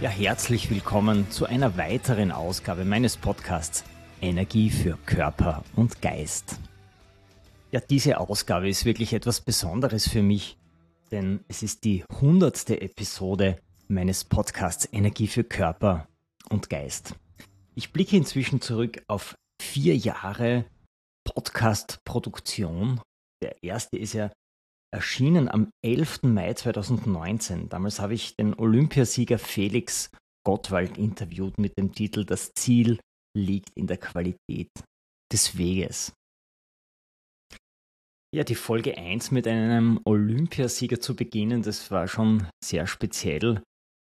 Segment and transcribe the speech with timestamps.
[0.00, 3.82] Ja, herzlich willkommen zu einer weiteren Ausgabe meines Podcasts
[4.20, 6.60] Energie für Körper und Geist.
[7.72, 10.56] Ja, diese Ausgabe ist wirklich etwas Besonderes für mich,
[11.10, 16.06] denn es ist die hundertste Episode meines Podcasts Energie für Körper
[16.48, 17.16] und Geist.
[17.74, 20.64] Ich blicke inzwischen zurück auf vier Jahre
[21.24, 23.00] Podcast-Produktion.
[23.42, 24.30] Der erste ist ja
[24.94, 26.22] erschienen am 11.
[26.22, 27.68] Mai 2019.
[27.68, 30.10] Damals habe ich den Olympiasieger Felix
[30.46, 32.98] Gottwald interviewt mit dem Titel Das Ziel
[33.36, 34.70] liegt in der Qualität
[35.32, 36.12] des Weges.
[38.34, 43.62] Ja, die Folge 1 mit einem Olympiasieger zu beginnen, das war schon sehr speziell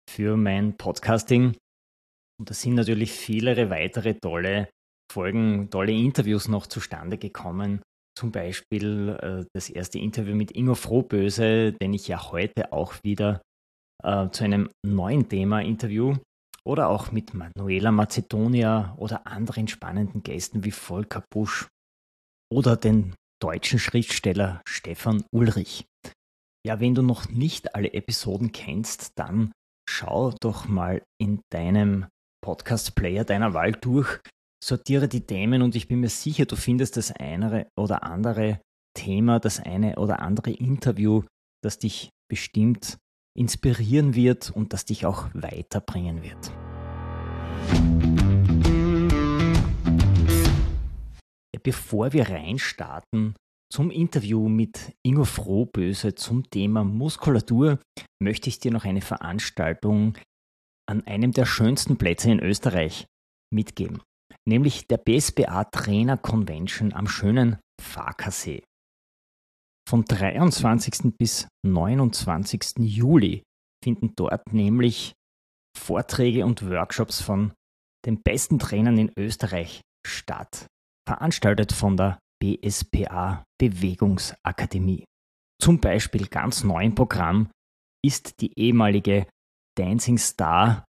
[0.09, 1.55] für mein Podcasting.
[2.39, 4.69] Und da sind natürlich viele weitere tolle
[5.11, 7.81] Folgen, tolle Interviews noch zustande gekommen.
[8.17, 13.41] Zum Beispiel äh, das erste Interview mit Ingo Frohböse, den ich ja heute auch wieder
[14.03, 16.17] äh, zu einem neuen Thema interview.
[16.63, 21.67] Oder auch mit Manuela Macedonia oder anderen spannenden Gästen wie Volker Busch
[22.53, 25.85] oder den deutschen Schriftsteller Stefan Ulrich.
[26.65, 29.51] Ja, wenn du noch nicht alle Episoden kennst, dann
[29.89, 32.05] schau doch mal in deinem
[32.43, 34.19] Podcast-Player deiner Wahl durch
[34.63, 38.61] sortiere die Themen und ich bin mir sicher, du findest das eine oder andere
[38.95, 41.23] Thema, das eine oder andere Interview,
[41.63, 42.97] das dich bestimmt
[43.37, 46.51] inspirieren wird und das dich auch weiterbringen wird.
[51.63, 53.35] Bevor wir reinstarten
[53.71, 57.79] zum Interview mit Ingo Frohböse zum Thema Muskulatur,
[58.21, 60.17] möchte ich dir noch eine Veranstaltung
[60.89, 63.05] an einem der schönsten Plätze in Österreich
[63.53, 64.01] mitgeben
[64.51, 68.63] nämlich der BSBA Trainer Convention am schönen Farkasee.
[69.89, 71.13] Vom 23.
[71.17, 72.79] bis 29.
[72.79, 73.43] Juli
[73.83, 75.13] finden dort nämlich
[75.77, 77.53] Vorträge und Workshops von
[78.05, 80.67] den besten Trainern in Österreich statt,
[81.07, 85.05] veranstaltet von der BSPA Bewegungsakademie.
[85.61, 87.49] Zum Beispiel ganz neu im Programm
[88.03, 89.27] ist die ehemalige
[89.77, 90.83] Dancing Star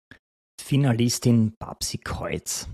[0.60, 2.68] Finalistin Babsi Kreuz.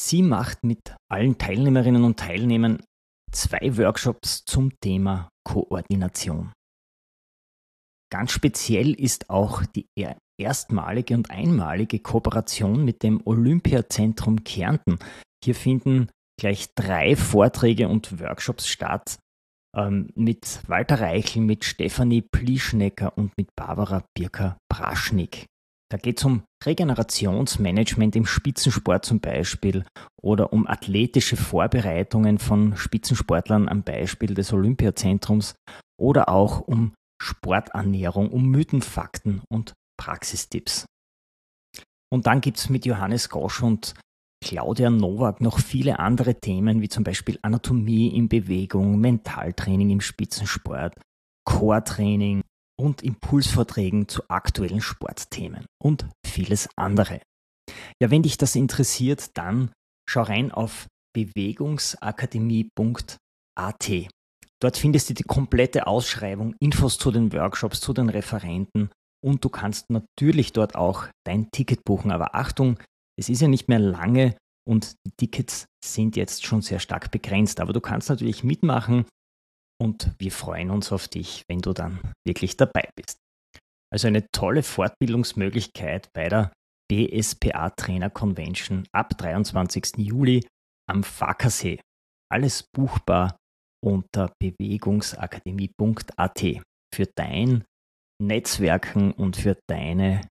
[0.00, 2.80] Sie macht mit allen Teilnehmerinnen und Teilnehmern
[3.32, 6.52] zwei Workshops zum Thema Koordination.
[8.10, 9.88] Ganz speziell ist auch die
[10.40, 15.00] erstmalige und einmalige Kooperation mit dem Olympiazentrum Kärnten.
[15.44, 16.08] Hier finden
[16.40, 19.18] gleich drei Vorträge und Workshops statt
[19.76, 25.46] ähm, mit Walter Reichel, mit Stefanie Plischnecker und mit Barbara Birker-Braschnik.
[25.90, 29.84] Da geht es um Regenerationsmanagement im Spitzensport zum Beispiel
[30.20, 35.54] oder um athletische Vorbereitungen von Spitzensportlern am Beispiel des Olympiazentrums
[35.98, 40.84] oder auch um Sporternährung, um Mythenfakten und Praxistipps.
[42.12, 43.94] Und dann gibt es mit Johannes Gosch und
[44.44, 50.94] Claudia Nowak noch viele andere Themen, wie zum Beispiel Anatomie in Bewegung, Mentaltraining im Spitzensport,
[51.44, 52.42] Core-Training,
[52.78, 57.20] und Impulsvorträgen zu aktuellen Sportthemen und vieles andere.
[58.00, 59.72] Ja, wenn dich das interessiert, dann
[60.08, 64.08] schau rein auf bewegungsakademie.at.
[64.60, 68.90] Dort findest du die komplette Ausschreibung, Infos zu den Workshops, zu den Referenten
[69.24, 72.10] und du kannst natürlich dort auch dein Ticket buchen.
[72.10, 72.78] Aber Achtung,
[73.18, 74.36] es ist ja nicht mehr lange
[74.68, 77.60] und die Tickets sind jetzt schon sehr stark begrenzt.
[77.60, 79.06] Aber du kannst natürlich mitmachen
[79.80, 83.18] und wir freuen uns auf dich, wenn du dann wirklich dabei bist.
[83.92, 86.52] Also eine tolle Fortbildungsmöglichkeit bei der
[86.90, 89.98] BSPA Trainer Convention ab 23.
[89.98, 90.46] Juli
[90.88, 91.80] am Fackersee.
[92.30, 93.36] Alles buchbar
[93.84, 96.44] unter bewegungsakademie.at
[96.94, 97.64] für dein
[98.20, 100.22] Netzwerken und für deine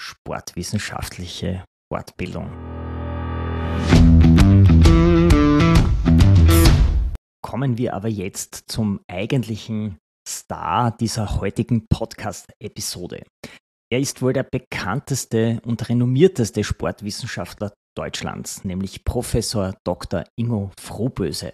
[0.00, 2.48] sportwissenschaftliche Fortbildung.
[7.54, 9.98] Kommen wir aber jetzt zum eigentlichen
[10.28, 13.22] Star dieser heutigen Podcast-Episode.
[13.92, 20.24] Er ist wohl der bekannteste und renommierteste Sportwissenschaftler Deutschlands, nämlich Professor Dr.
[20.36, 21.52] Ingo Frohböse.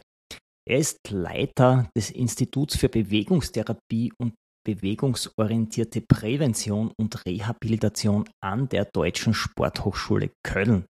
[0.67, 4.33] Er ist Leiter des Instituts für Bewegungstherapie und
[4.67, 10.87] bewegungsorientierte Prävention und Rehabilitation an der Deutschen Sporthochschule Köln.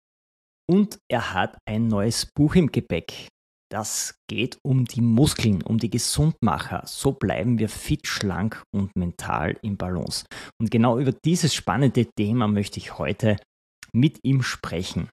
[0.69, 3.29] Und er hat ein neues Buch im Gepäck.
[3.69, 6.83] Das geht um die Muskeln, um die Gesundmacher.
[6.85, 10.25] So bleiben wir fit, schlank und mental im Balance.
[10.59, 13.35] Und genau über dieses spannende Thema möchte ich heute
[13.91, 15.09] mit ihm sprechen.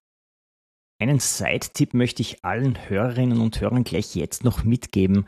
[1.03, 5.27] Einen Side-Tipp möchte ich allen Hörerinnen und Hörern gleich jetzt noch mitgeben.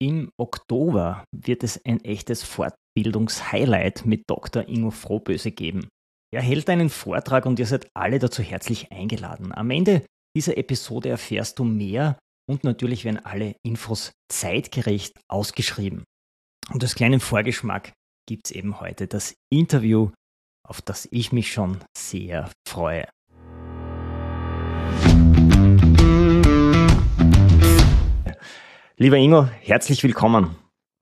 [0.00, 4.68] Im Oktober wird es ein echtes Fortbildungshighlight mit Dr.
[4.68, 5.88] Ingo Frohböse geben.
[6.32, 9.52] Er hält einen Vortrag und ihr seid alle dazu herzlich eingeladen.
[9.52, 10.04] Am Ende
[10.36, 12.18] dieser Episode erfährst du mehr
[12.48, 16.04] und natürlich werden alle Infos zeitgerecht ausgeschrieben.
[16.72, 17.92] Und als kleinen Vorgeschmack
[18.26, 20.10] gibt es eben heute das Interview,
[20.66, 23.06] auf das ich mich schon sehr freue.
[28.96, 30.56] Lieber Ingo, herzlich willkommen.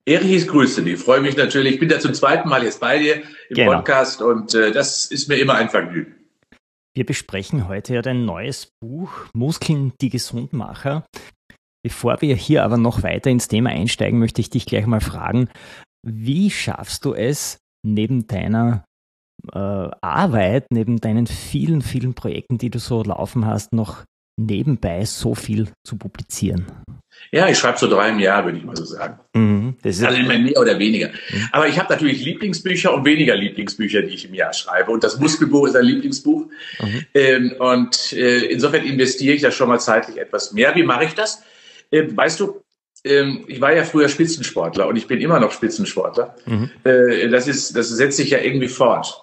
[0.05, 0.95] Erich, ich grüße dich.
[0.95, 1.75] Ich freue mich natürlich.
[1.75, 3.73] Ich bin ja zum zweiten Mal jetzt bei dir im genau.
[3.73, 6.15] Podcast und äh, das ist mir immer ein Vergnügen.
[6.95, 11.05] Wir besprechen heute ja dein neues Buch Muskeln, die Gesundmacher.
[11.87, 15.49] Bevor wir hier aber noch weiter ins Thema einsteigen, möchte ich dich gleich mal fragen,
[16.05, 18.85] wie schaffst du es, neben deiner
[19.53, 19.59] äh,
[20.01, 24.03] Arbeit, neben deinen vielen, vielen Projekten, die du so laufen hast, noch
[24.37, 26.67] nebenbei so viel zu publizieren?
[27.31, 29.21] Ja, ich schreibe so drei im Jahr, würde ich mal so sagen.
[29.37, 31.11] Mhm, also immer mehr oder weniger.
[31.11, 31.49] Mhm.
[31.53, 34.91] Aber ich habe natürlich Lieblingsbücher und weniger Lieblingsbücher, die ich im Jahr schreibe.
[34.91, 36.47] Und das Muskelbuch ist ein Lieblingsbuch.
[36.81, 37.07] Mhm.
[37.15, 40.75] Ähm, und äh, insofern investiere ich da schon mal zeitlich etwas mehr.
[40.75, 41.45] Wie mache ich das?
[41.91, 42.63] Äh, weißt du,
[43.07, 46.35] ähm, ich war ja früher Spitzensportler und ich bin immer noch Spitzensportler.
[46.45, 46.71] Mhm.
[46.85, 49.23] Äh, das, ist, das setzt sich ja irgendwie fort.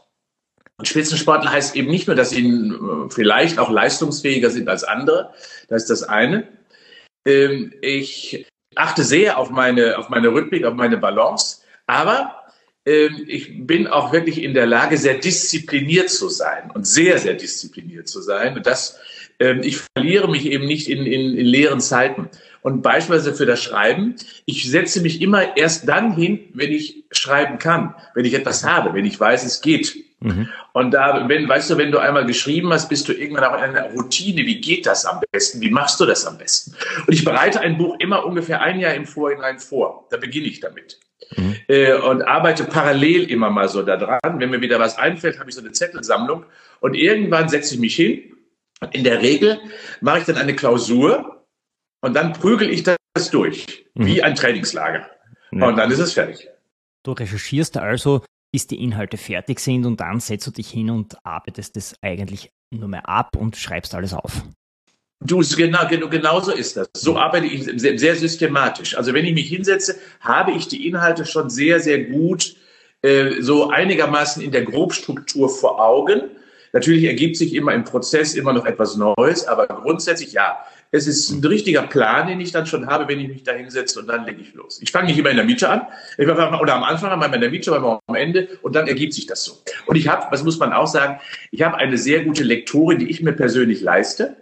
[0.77, 5.33] Und Spitzensportler heißt eben nicht nur, dass sie äh, vielleicht auch leistungsfähiger sind als andere.
[5.67, 6.47] Das ist das eine.
[7.27, 11.61] Ähm, ich achte sehr auf meine, auf meine Rhythmik, auf meine Balance.
[11.85, 12.35] Aber
[12.85, 17.33] ähm, ich bin auch wirklich in der Lage, sehr diszipliniert zu sein und sehr, sehr
[17.33, 18.55] diszipliniert zu sein.
[18.55, 18.99] Und das,
[19.39, 22.29] ich verliere mich eben nicht in, in, in leeren Zeiten.
[22.63, 24.15] Und beispielsweise für das Schreiben,
[24.45, 28.93] ich setze mich immer erst dann hin, wenn ich schreiben kann, wenn ich etwas habe,
[28.93, 29.93] wenn ich weiß, es geht.
[30.21, 30.47] Mhm.
[30.71, 33.75] Und da, wenn, weißt du, wenn du einmal geschrieben hast, bist du irgendwann auch in
[33.75, 34.45] einer Routine.
[34.45, 35.59] Wie geht das am besten?
[35.59, 36.73] Wie machst du das am besten?
[37.05, 40.07] Und ich bereite ein Buch immer ungefähr ein Jahr im Vorhinein vor.
[40.09, 40.99] Da beginne ich damit.
[41.35, 41.55] Mhm.
[41.67, 44.19] Äh, und arbeite parallel immer mal so daran.
[44.37, 46.45] Wenn mir wieder was einfällt, habe ich so eine Zettelsammlung.
[46.79, 48.37] Und irgendwann setze ich mich hin.
[48.91, 49.59] In der Regel
[49.99, 51.32] mache ich dann eine Klausur
[52.03, 54.05] und dann prügel ich das durch, mhm.
[54.05, 55.09] wie ein Trainingslager.
[55.51, 55.67] Ja.
[55.67, 56.49] Und dann ist es fertig.
[57.03, 61.15] Du recherchierst also, bis die Inhalte fertig sind und dann setzt du dich hin und
[61.25, 64.43] arbeitest das eigentlich nur mehr ab und schreibst alles auf.
[65.21, 66.89] Du, genau, genau, genau so ist das.
[66.93, 68.97] So arbeite ich sehr, sehr, systematisch.
[68.97, 72.57] Also wenn ich mich hinsetze, habe ich die Inhalte schon sehr, sehr gut
[73.01, 76.23] äh, so einigermaßen in der Grobstruktur vor Augen.
[76.73, 80.57] Natürlich ergibt sich immer im Prozess immer noch etwas Neues, aber grundsätzlich ja.
[80.95, 83.99] Es ist ein richtiger Plan, den ich dann schon habe, wenn ich mich da hinsetze
[83.99, 84.79] und dann lege ich los.
[84.79, 85.81] Ich fange nicht immer in der Mitte an,
[86.19, 89.43] oder am Anfang einmal in der Mitte, aber am Ende und dann ergibt sich das
[89.43, 89.53] so.
[89.87, 91.19] Und ich habe, was muss man auch sagen,
[91.49, 94.35] ich habe eine sehr gute Lektorin, die ich mir persönlich leiste.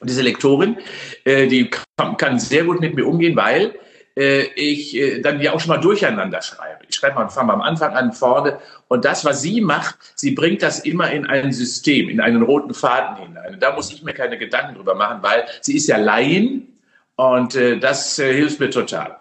[0.00, 0.78] Und diese Lektorin,
[1.24, 1.68] äh, die
[2.16, 3.74] kann sehr gut mit mir umgehen, weil
[4.16, 6.84] äh, ich äh, dann ja auch schon mal durcheinander schreibe.
[6.88, 8.58] Ich schreibe mal, fange mal am Anfang an, vorne.
[8.88, 12.74] Und das, was sie macht, sie bringt das immer in ein System, in einen roten
[12.74, 13.54] Faden hinein.
[13.54, 16.68] Und da muss ich mir keine Gedanken drüber machen, weil sie ist ja Laien
[17.16, 19.16] und äh, das äh, hilft mir total.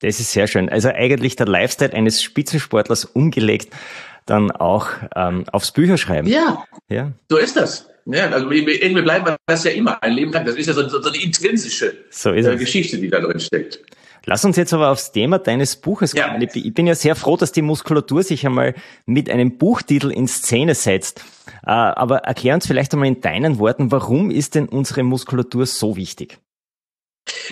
[0.00, 0.68] Das ist sehr schön.
[0.68, 3.72] Also eigentlich der Lifestyle eines Spitzensportlers umgelegt,
[4.26, 6.30] dann auch ähm, aufs Bücherschreiben.
[6.30, 7.88] Ja, ja, so ist das.
[8.06, 10.44] Ja, also irgendwie bleiben wir das ja immer ein Leben lang.
[10.44, 13.80] Das ist ja so, so eine intrinsische so äh, Geschichte, die da drin steckt.
[14.28, 16.42] Lass uns jetzt aber aufs Thema deines Buches kommen.
[16.42, 16.48] Ja.
[16.52, 18.74] Ich bin ja sehr froh, dass die Muskulatur sich einmal
[19.06, 21.20] mit einem Buchtitel in Szene setzt.
[21.64, 25.94] Äh, aber erklär uns vielleicht einmal in deinen Worten, warum ist denn unsere Muskulatur so
[25.94, 26.38] wichtig?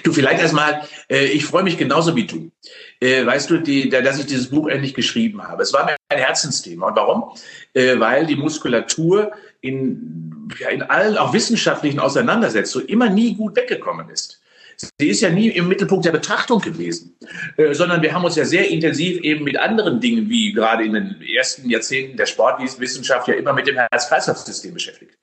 [0.03, 2.51] Du, vielleicht erstmal, äh, ich freue mich genauso wie du.
[3.01, 5.63] Äh, weißt du, die, dass ich dieses Buch endlich geschrieben habe.
[5.63, 6.89] Es war mir ein Herzensthema.
[6.89, 7.35] Und warum?
[7.77, 14.41] weil die Muskulatur in, ja, in allen auch wissenschaftlichen Auseinandersetzungen immer nie gut weggekommen ist.
[14.77, 17.17] Sie ist ja nie im Mittelpunkt der Betrachtung gewesen,
[17.57, 20.95] äh, sondern wir haben uns ja sehr intensiv eben mit anderen Dingen, wie gerade in
[20.95, 25.17] den ersten Jahrzehnten der Sportwissenschaft, ja immer mit dem Herz-Kreislauf-System beschäftigt.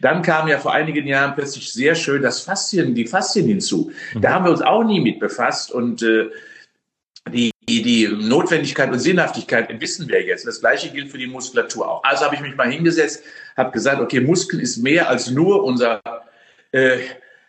[0.00, 3.90] Dann kam ja vor einigen Jahren plötzlich sehr schön das Faszien, die Faszien hinzu.
[4.14, 4.20] Mhm.
[4.20, 6.30] Da haben wir uns auch nie mit befasst und äh,
[7.32, 10.46] die, die Notwendigkeit und Sinnhaftigkeit wissen wir jetzt.
[10.46, 12.04] Das Gleiche gilt für die Muskulatur auch.
[12.04, 13.24] Also habe ich mich mal hingesetzt,
[13.56, 16.00] habe gesagt, okay, Muskel ist mehr als nur unser
[16.72, 16.98] äh,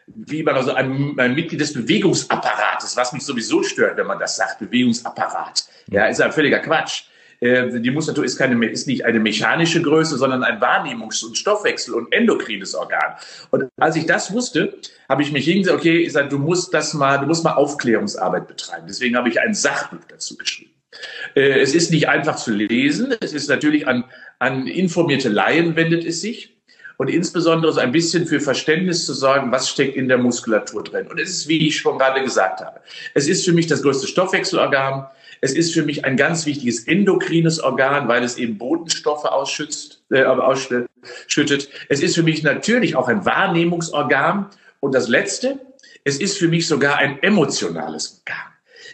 [0.07, 4.37] wie man also ein, ein Mitglied des Bewegungsapparates, was mich sowieso stört, wenn man das
[4.37, 5.65] sagt, Bewegungsapparat.
[5.89, 7.03] Ja, ist ein völliger Quatsch.
[7.39, 11.93] Äh, die Muskulatur ist, keine, ist nicht eine mechanische Größe, sondern ein Wahrnehmungs- und Stoffwechsel-
[11.93, 13.15] und endokrines Organ.
[13.51, 16.93] Und als ich das wusste, habe ich mich hingesagt, okay, ich sage, du musst das
[16.93, 18.87] mal, du musst mal Aufklärungsarbeit betreiben.
[18.87, 20.71] Deswegen habe ich ein Sachbuch dazu geschrieben.
[21.35, 23.13] Äh, es ist nicht einfach zu lesen.
[23.19, 24.05] Es ist natürlich an,
[24.39, 26.56] an informierte Laien wendet es sich
[26.97, 31.07] und insbesondere so ein bisschen für Verständnis zu sorgen, was steckt in der Muskulatur drin.
[31.07, 32.79] Und es ist, wie ich schon gerade gesagt habe,
[33.13, 35.05] es ist für mich das größte Stoffwechselorgan.
[35.39, 40.23] Es ist für mich ein ganz wichtiges endokrines Organ, weil es eben Botenstoffe ausschützt, äh,
[40.23, 41.69] ausschüttet.
[41.89, 44.47] Es ist für mich natürlich auch ein Wahrnehmungsorgan.
[44.79, 45.59] Und das Letzte,
[46.03, 48.43] es ist für mich sogar ein emotionales Organ.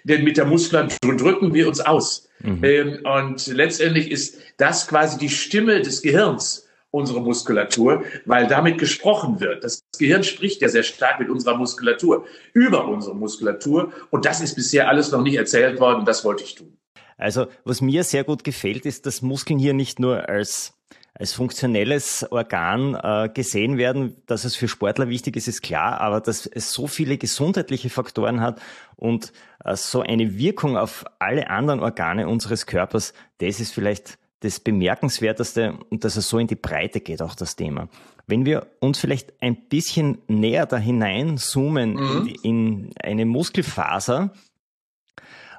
[0.03, 2.27] Denn mit der Muskulatur drücken wir uns aus.
[2.39, 2.63] Mhm.
[2.63, 6.62] Ähm, und letztendlich ist das quasi die Stimme des Gehirns
[6.93, 9.63] unsere Muskulatur, weil damit gesprochen wird.
[9.63, 13.91] Das Gehirn spricht ja sehr stark mit unserer Muskulatur, über unsere Muskulatur.
[14.11, 16.05] Und das ist bisher alles noch nicht erzählt worden.
[16.05, 16.77] Das wollte ich tun.
[17.17, 20.73] Also, was mir sehr gut gefällt, ist, dass Muskeln hier nicht nur als
[21.15, 26.21] als funktionelles Organ äh, gesehen werden, dass es für Sportler wichtig ist, ist klar, aber
[26.21, 28.59] dass es so viele gesundheitliche Faktoren hat
[28.95, 29.31] und
[29.63, 35.77] äh, so eine Wirkung auf alle anderen Organe unseres Körpers, das ist vielleicht das Bemerkenswerteste
[35.89, 37.87] und dass es so in die Breite geht, auch das Thema.
[38.27, 42.27] Wenn wir uns vielleicht ein bisschen näher da hineinzoomen mhm.
[42.43, 44.33] in, in eine Muskelfaser,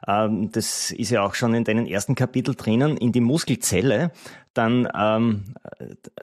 [0.07, 4.13] ähm, das ist ja auch schon in deinen ersten Kapitel drinnen, in die Muskelzelle,
[4.53, 5.55] dann ähm,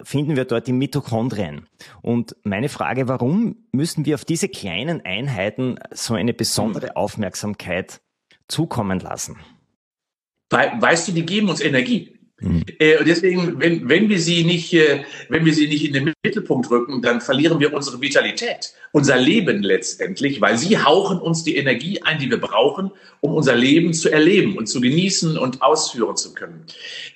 [0.04, 1.68] finden wir dort die Mitochondrien.
[2.02, 6.96] Und meine Frage, warum müssen wir auf diese kleinen Einheiten so eine besondere mhm.
[6.96, 8.02] Aufmerksamkeit
[8.48, 9.38] zukommen lassen?
[10.52, 12.21] Weißt du, die geben uns Energie.
[12.42, 12.64] Mhm.
[12.80, 14.76] Äh, deswegen, wenn, wenn wir sie nicht,
[15.30, 19.62] wenn wir sie nicht in den Mittelpunkt rücken, dann verlieren wir unsere Vitalität, unser Leben
[19.62, 24.10] letztendlich, weil sie hauchen uns die Energie ein, die wir brauchen, um unser Leben zu
[24.10, 26.66] erleben und zu genießen und ausführen zu können.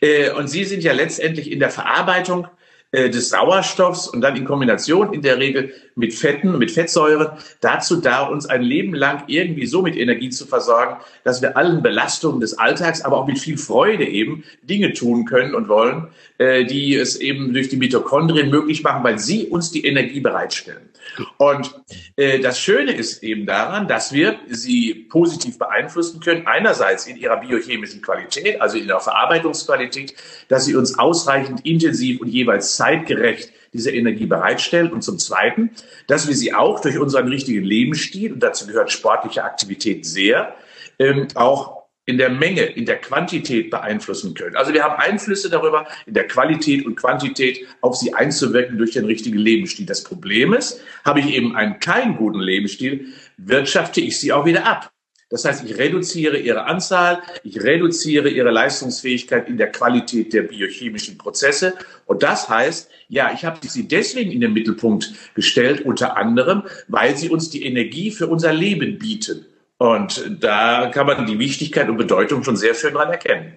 [0.01, 2.47] Äh, und sie sind ja letztendlich in der Verarbeitung
[2.95, 7.27] äh, des Sauerstoffs und dann in Kombination in der Regel mit Fetten, mit Fettsäuren
[7.59, 11.83] dazu da, uns ein Leben lang irgendwie so mit Energie zu versorgen, dass wir allen
[11.83, 16.63] Belastungen des Alltags, aber auch mit viel Freude eben Dinge tun können und wollen, äh,
[16.63, 20.89] die es eben durch die Mitochondrien möglich machen, weil sie uns die Energie bereitstellen.
[21.37, 21.73] Und
[22.15, 26.47] äh, das Schöne ist eben daran, dass wir sie positiv beeinflussen können.
[26.47, 30.15] Einerseits in ihrer biochemischen Qualität, also in der Verarbeitungsqualität,
[30.47, 34.91] dass sie uns ausreichend intensiv und jeweils zeitgerecht diese Energie bereitstellen.
[34.91, 35.71] Und zum Zweiten,
[36.07, 40.55] dass wir sie auch durch unseren richtigen Lebensstil, und dazu gehört sportliche Aktivität sehr,
[40.97, 41.74] ähm, auch
[42.05, 44.55] in der Menge, in der Quantität beeinflussen können.
[44.55, 49.05] Also wir haben Einflüsse darüber, in der Qualität und Quantität auf sie einzuwirken durch den
[49.05, 49.85] richtigen Lebensstil.
[49.85, 53.07] Das Problem ist, habe ich eben einen keinen guten Lebensstil,
[53.37, 54.91] wirtschafte ich sie auch wieder ab.
[55.29, 61.17] Das heißt, ich reduziere ihre Anzahl, ich reduziere ihre Leistungsfähigkeit in der Qualität der biochemischen
[61.17, 61.73] Prozesse.
[62.05, 67.17] Und das heißt, ja, ich habe sie deswegen in den Mittelpunkt gestellt, unter anderem, weil
[67.17, 69.45] sie uns die Energie für unser Leben bieten.
[69.77, 73.53] Und da kann man die Wichtigkeit und Bedeutung schon sehr schön dran erkennen.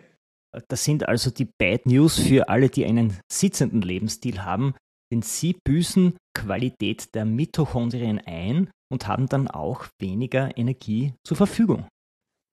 [0.68, 4.74] Das sind also die Bad News für alle, die einen sitzenden Lebensstil haben,
[5.12, 11.86] denn sie büßen Qualität der Mitochondrien ein und haben dann auch weniger Energie zur Verfügung.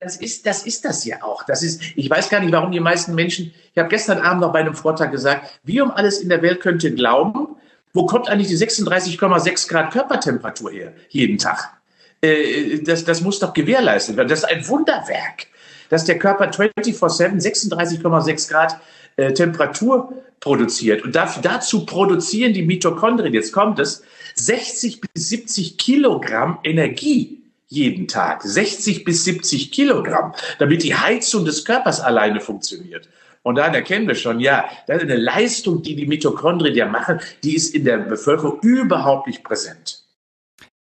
[0.02, 1.44] Das ist, das ist das ja auch.
[1.44, 4.52] Das ist, ich weiß gar nicht, warum die meisten Menschen, ich habe gestern Abend noch
[4.52, 7.56] bei einem Vortrag gesagt, wie um alles in der Welt könnt ihr glauben,
[7.94, 11.82] wo kommt eigentlich die 36,6 Grad Körpertemperatur her jeden Tag?
[12.26, 14.30] Äh, das, das muss doch gewährleistet werden.
[14.30, 15.48] Das ist ein Wunderwerk,
[15.90, 18.80] dass der Körper 24-7 36,6 Grad
[19.18, 21.04] äh, Temperatur produziert.
[21.04, 24.04] Und dafür, dazu produzieren die Mitochondrien, jetzt kommt es,
[24.36, 28.44] 60 bis 70 Kilogramm Energie jeden Tag.
[28.44, 33.10] 60 bis 70 Kilogramm, damit die Heizung des Körpers alleine funktioniert.
[33.44, 37.20] Und dann erkennen wir schon, ja, das ist eine Leistung, die die Mitochondrien ja machen,
[37.44, 40.05] die ist in der Bevölkerung überhaupt nicht präsent.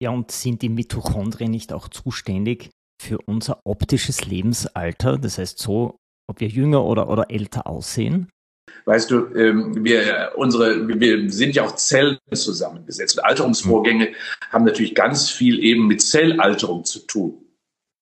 [0.03, 5.17] Ja, und sind die Mitochondrien nicht auch zuständig für unser optisches Lebensalter?
[5.17, 5.95] Das heißt so,
[6.29, 8.29] ob wir jünger oder, oder älter aussehen?
[8.83, 13.17] Weißt du, ähm, wir, unsere, wir sind ja auch Zellen zusammengesetzt.
[13.17, 14.11] Und Alterungsvorgänge
[14.51, 17.37] haben natürlich ganz viel eben mit Zellalterung zu tun.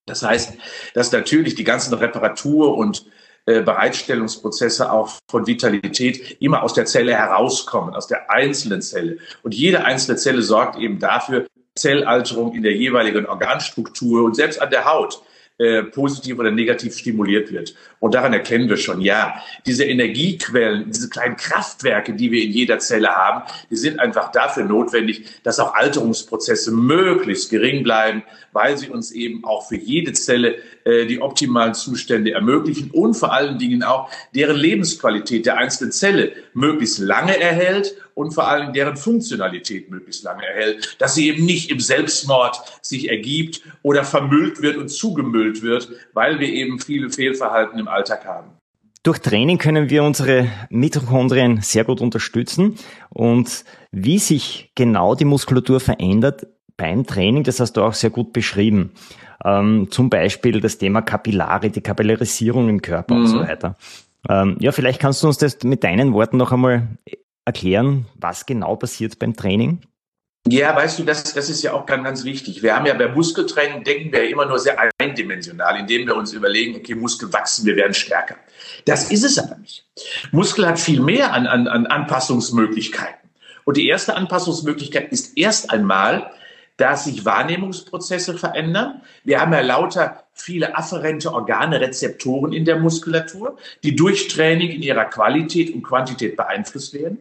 [0.08, 0.58] Das heißt,
[0.96, 3.06] dass natürlich die ganzen Reparatur- und
[3.46, 9.20] äh, Bereitstellungsprozesse auch von Vitalität immer aus der Zelle herauskommen, aus der einzelnen Zelle.
[9.44, 14.70] Und jede einzelne Zelle sorgt eben dafür, Zellalterung in der jeweiligen Organstruktur und selbst an
[14.70, 15.22] der Haut
[15.62, 17.76] äh, positiv oder negativ stimuliert wird.
[18.00, 19.36] Und daran erkennen wir schon, ja,
[19.68, 24.64] diese Energiequellen, diese kleinen Kraftwerke, die wir in jeder Zelle haben, die sind einfach dafür
[24.64, 28.24] notwendig, dass auch Alterungsprozesse möglichst gering bleiben,
[28.54, 33.34] weil sie uns eben auch für jede Zelle äh, die optimalen Zustände ermöglichen und vor
[33.34, 38.98] allen Dingen auch deren Lebensqualität der einzelnen Zelle möglichst lange erhält und vor allem deren
[38.98, 44.78] Funktionalität möglichst lange erhält, dass sie eben nicht im Selbstmord sich ergibt oder vermüllt wird
[44.78, 48.52] und zugemüllt wird, weil wir eben viele Fehlverhalten im Alltag haben.
[49.04, 52.76] Durch Training können wir unsere Mitochondrien sehr gut unterstützen
[53.10, 56.46] und wie sich genau die Muskulatur verändert
[56.78, 58.92] beim Training, das hast du auch sehr gut beschrieben.
[59.44, 63.22] Ähm, zum Beispiel das Thema Kapillare, die Kapillarisierung im Körper mhm.
[63.22, 63.48] und so mhm.
[63.48, 63.76] weiter.
[64.30, 66.88] Ähm, ja, vielleicht kannst du uns das mit deinen Worten noch einmal
[67.46, 69.82] erklären, was genau passiert beim Training?
[70.48, 72.64] Ja, weißt du, das, das ist ja auch ganz, ganz wichtig.
[72.64, 76.34] Wir haben ja beim Muskeltraining denken wir ja immer nur sehr eindimensional, indem wir uns
[76.34, 78.38] überlegen, okay, Muskel wachsen, wir werden stärker.
[78.86, 79.86] Das ist es aber nicht.
[80.32, 83.30] Muskel hat viel mehr an, an, an Anpassungsmöglichkeiten.
[83.66, 86.32] Und die erste Anpassungsmöglichkeit ist erst einmal,
[86.82, 89.02] dass sich Wahrnehmungsprozesse verändern.
[89.24, 94.82] Wir haben ja lauter viele afferente Organe, Rezeptoren in der Muskulatur, die durch Training in
[94.82, 97.20] ihrer Qualität und Quantität beeinflusst werden.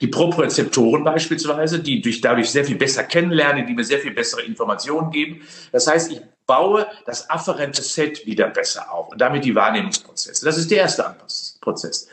[0.00, 4.42] Die Propriozeptoren beispielsweise, die durch dadurch sehr viel besser kennenlernen, die mir sehr viel bessere
[4.42, 5.40] Informationen geben.
[5.72, 10.44] Das heißt, ich baue das afferente Set wieder besser auf und damit die Wahrnehmungsprozesse.
[10.44, 12.08] Das ist der erste Anpassungsprozess.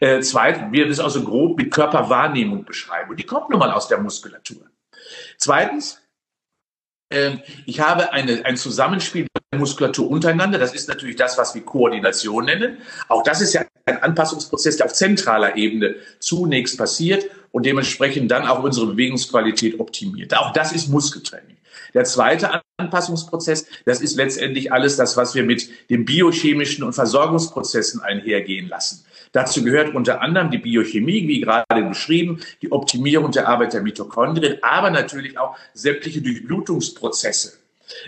[0.00, 3.86] Äh, zweitens, wir das also grob mit Körperwahrnehmung beschreiben und die kommt nun mal aus
[3.86, 4.62] der Muskulatur.
[5.36, 6.00] Zweitens,
[7.66, 10.58] ich habe eine, ein Zusammenspiel der Muskulatur untereinander.
[10.58, 12.78] Das ist natürlich das, was wir Koordination nennen.
[13.08, 18.46] Auch das ist ja ein Anpassungsprozess, der auf zentraler Ebene zunächst passiert und dementsprechend dann
[18.46, 20.36] auch unsere Bewegungsqualität optimiert.
[20.36, 21.56] Auch das ist Muskeltraining.
[21.94, 28.00] Der zweite Anpassungsprozess, das ist letztendlich alles das, was wir mit den biochemischen und Versorgungsprozessen
[28.00, 29.04] einhergehen lassen.
[29.32, 34.58] Dazu gehört unter anderem die Biochemie, wie gerade beschrieben, die Optimierung der Arbeit der Mitochondrien,
[34.62, 37.58] aber natürlich auch sämtliche Durchblutungsprozesse.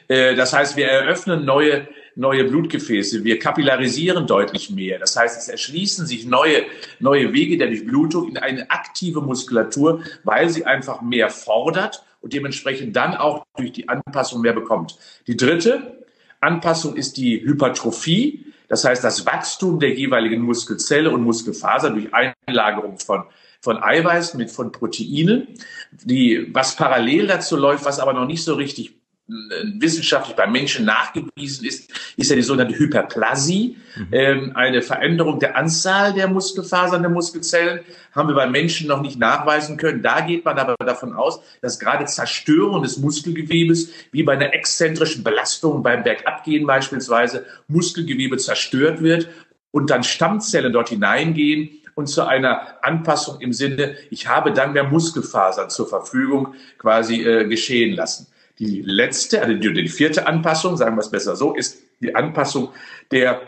[0.08, 4.98] Äh, das heißt, wir eröffnen neue neue Blutgefäße, wir kapillarisieren deutlich mehr.
[4.98, 6.64] Das heißt, es erschließen sich neue,
[6.98, 12.96] neue Wege der Durchblutung in eine aktive Muskulatur, weil sie einfach mehr fordert und dementsprechend
[12.96, 14.98] dann auch durch die Anpassung mehr bekommt.
[15.28, 16.04] Die dritte
[16.40, 18.52] Anpassung ist die Hypertrophie.
[18.68, 23.26] Das heißt, das Wachstum der jeweiligen Muskelzelle und Muskelfaser durch Einlagerung von
[23.60, 25.46] von Eiweiß mit von Proteinen,
[25.92, 28.96] die was parallel dazu läuft, was aber noch nicht so richtig
[29.28, 34.08] wissenschaftlich beim Menschen nachgewiesen ist, ist ja die sogenannte Hyperplasie, mhm.
[34.12, 37.80] ähm, eine Veränderung der Anzahl der Muskelfasern der Muskelzellen,
[38.12, 40.00] haben wir beim Menschen noch nicht nachweisen können.
[40.00, 45.24] Da geht man aber davon aus, dass gerade Zerstörung des Muskelgewebes, wie bei einer exzentrischen
[45.24, 49.28] Belastung beim Bergabgehen beispielsweise, Muskelgewebe zerstört wird
[49.72, 54.84] und dann Stammzellen dort hineingehen und zu einer Anpassung im Sinne, ich habe dann mehr
[54.84, 58.28] Muskelfasern zur Verfügung quasi äh, geschehen lassen.
[58.58, 62.70] Die letzte, also die, vierte Anpassung, sagen wir es besser so, ist die Anpassung
[63.10, 63.42] der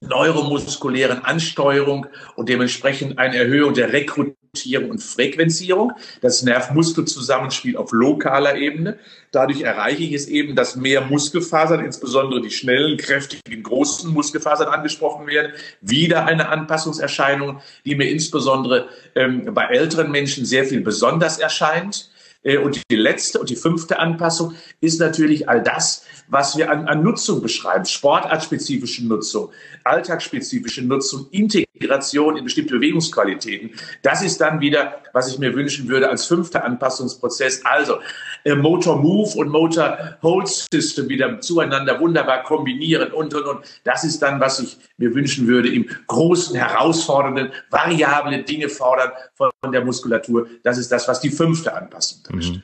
[0.00, 8.98] neuromuskulären Ansteuerung und dementsprechend eine Erhöhung der Rekrutierung und Frequenzierung, das Nerv-Muskel-Zusammenspiel auf lokaler Ebene.
[9.30, 15.26] Dadurch erreiche ich es eben, dass mehr Muskelfasern, insbesondere die schnellen, kräftigen, großen Muskelfasern angesprochen
[15.26, 15.52] werden.
[15.82, 22.10] Wieder eine Anpassungserscheinung, die mir insbesondere ähm, bei älteren Menschen sehr viel besonders erscheint.
[22.42, 26.86] Äh, und die letzte und die fünfte Anpassung ist natürlich all das, was wir an,
[26.86, 27.84] an Nutzung beschreiben.
[27.84, 29.50] Sportartspezifische Nutzung,
[29.84, 33.72] alltagsspezifische Nutzung, Integration in bestimmte Bewegungsqualitäten.
[34.02, 37.64] Das ist dann wieder, was ich mir wünschen würde als fünfter Anpassungsprozess.
[37.64, 37.98] Also
[38.44, 43.64] äh, Motor Move und Motor Hold System wieder zueinander wunderbar kombinieren und, und, und.
[43.84, 49.50] Das ist dann, was ich mir wünschen würde im großen, herausfordernden, variablen Dinge fordern von
[49.72, 50.46] der Muskulatur.
[50.62, 52.62] Das ist das, was die fünfte Anpassung Mhm.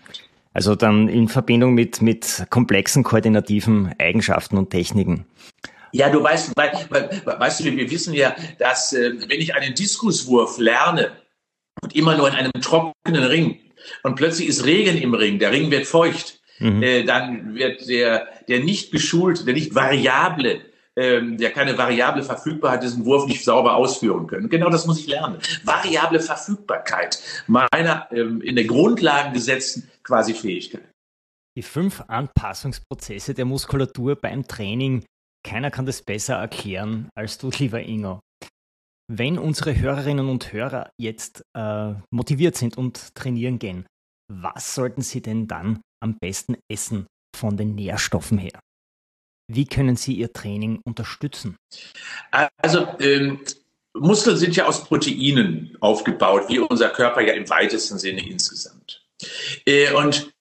[0.53, 5.27] Also dann in Verbindung mit, mit komplexen koordinativen Eigenschaften und Techniken.
[5.93, 11.13] Ja, du weißt, weißt du, wir wissen ja, dass äh, wenn ich einen Diskuswurf lerne
[11.83, 13.61] und immer nur in einem trockenen Ring
[14.03, 16.83] und plötzlich ist Regen im Ring, der Ring wird feucht, mhm.
[16.83, 20.61] äh, dann wird der, der nicht geschulte, der nicht variable
[20.99, 24.49] ähm, der keine variable Verfügbarkeit diesen Wurf nicht sauber ausführen können.
[24.49, 25.39] Genau das muss ich lernen.
[25.65, 30.89] Variable Verfügbarkeit meiner ähm, in der Grundlagen gesetzten quasi Fähigkeit.
[31.57, 35.05] Die fünf Anpassungsprozesse der Muskulatur beim Training,
[35.47, 38.21] keiner kann das besser erklären als du, lieber Ingo.
[39.11, 43.87] Wenn unsere Hörerinnen und Hörer jetzt äh, motiviert sind und trainieren gehen,
[44.33, 47.07] was sollten sie denn dann am besten essen
[47.37, 48.59] von den Nährstoffen her?
[49.49, 51.57] Wie können Sie Ihr Training unterstützen?
[52.59, 53.41] Also ähm,
[53.95, 59.03] Muskeln sind ja aus Proteinen aufgebaut, wie unser Körper ja im weitesten Sinne insgesamt.
[59.65, 60.33] Äh, und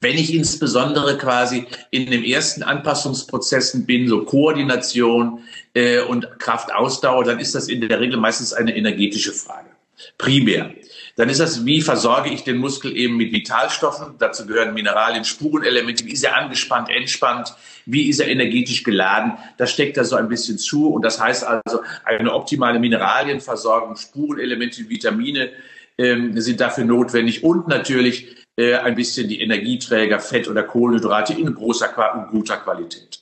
[0.00, 5.40] wenn ich insbesondere quasi in den ersten Anpassungsprozessen bin, so Koordination
[5.74, 9.68] äh, und Kraftausdauer, dann ist das in der Regel meistens eine energetische Frage.
[10.16, 10.74] Primär.
[11.20, 14.14] Dann ist das, wie versorge ich den Muskel eben mit Vitalstoffen?
[14.18, 16.06] Dazu gehören Mineralien, Spurenelemente.
[16.06, 17.54] Wie ist er angespannt, entspannt?
[17.84, 19.34] Wie ist er energetisch geladen?
[19.58, 20.88] Das steckt da so ein bisschen zu.
[20.88, 25.50] Und das heißt also, eine optimale Mineralienversorgung, Spurenelemente, Vitamine
[25.98, 27.44] ähm, sind dafür notwendig.
[27.44, 33.19] Und natürlich äh, ein bisschen die Energieträger, Fett oder Kohlenhydrate in großer guter Qualität.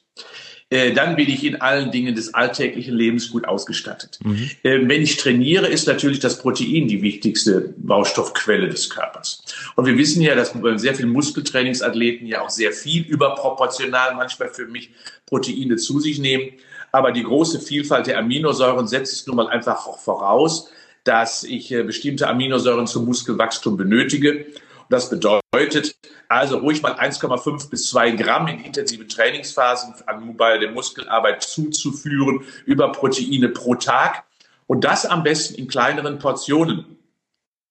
[0.70, 4.18] Äh, dann bin ich in allen Dingen des alltäglichen Lebens gut ausgestattet.
[4.22, 4.50] Mhm.
[4.62, 9.42] Äh, wenn ich trainiere, ist natürlich das Protein die wichtigste Baustoffquelle des Körpers.
[9.76, 14.66] Und wir wissen ja, dass sehr viele Muskeltrainingsathleten ja auch sehr viel überproportional manchmal für
[14.66, 14.90] mich
[15.24, 16.52] Proteine zu sich nehmen.
[16.92, 20.70] Aber die große Vielfalt der Aminosäuren setzt es nun mal einfach auch voraus,
[21.04, 24.44] dass ich äh, bestimmte Aminosäuren zum Muskelwachstum benötige.
[24.90, 25.96] Das bedeutet
[26.28, 32.92] also ruhig mal 1,5 bis 2 Gramm in intensiven Trainingsphasen an der Muskelarbeit zuzuführen über
[32.92, 34.24] Proteine pro Tag
[34.66, 36.98] und das am besten in kleineren Portionen.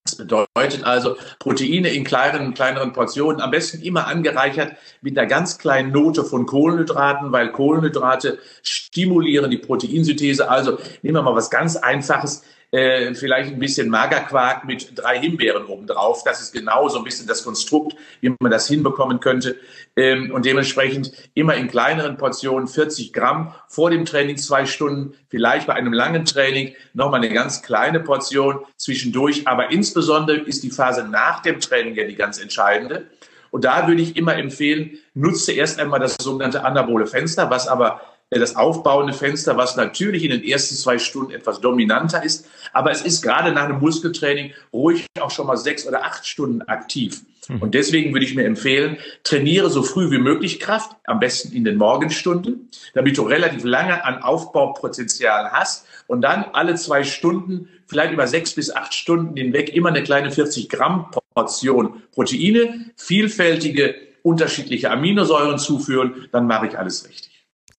[0.04, 5.58] Das bedeutet also Proteine in kleineren, kleineren Portionen, am besten immer angereichert mit einer ganz
[5.58, 10.48] kleinen Note von Kohlenhydraten, weil Kohlenhydrate stimulieren die Proteinsynthese.
[10.50, 15.64] Also nehmen wir mal was ganz Einfaches äh, vielleicht ein bisschen Magerquark mit drei Himbeeren
[15.64, 16.22] obendrauf.
[16.24, 19.56] Das ist genau so ein bisschen das Konstrukt, wie man das hinbekommen könnte.
[19.96, 25.66] Ähm, und dementsprechend immer in kleineren Portionen 40 Gramm vor dem Training zwei Stunden, vielleicht
[25.66, 29.48] bei einem langen Training nochmal eine ganz kleine Portion zwischendurch.
[29.48, 33.06] Aber insbesondere ist die Phase nach dem Training ja die ganz entscheidende.
[33.50, 38.02] Und da würde ich immer empfehlen, nutze erst einmal das sogenannte anabole Fenster, was aber
[38.30, 42.46] das aufbauende Fenster, was natürlich in den ersten zwei Stunden etwas dominanter ist.
[42.72, 46.62] Aber es ist gerade nach einem Muskeltraining ruhig auch schon mal sechs oder acht Stunden
[46.62, 47.22] aktiv.
[47.48, 47.62] Mhm.
[47.62, 51.64] Und deswegen würde ich mir empfehlen, trainiere so früh wie möglich Kraft, am besten in
[51.64, 58.12] den Morgenstunden, damit du relativ lange an Aufbaupotenzial hast und dann alle zwei Stunden, vielleicht
[58.12, 64.90] über sechs bis acht Stunden hinweg, immer eine kleine 40 Gramm Portion Proteine, vielfältige unterschiedliche
[64.90, 67.27] Aminosäuren zuführen, dann mache ich alles richtig.